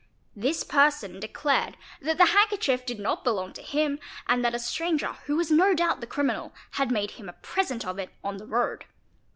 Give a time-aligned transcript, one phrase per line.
[0.35, 5.13] This person declared that the handkerchief did not belong to} him, and that a stranger,
[5.25, 8.47] who was no doubt the criminal, had made him a present of it on the
[8.47, 8.85] road.